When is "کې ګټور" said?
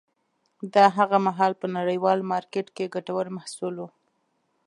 2.75-3.25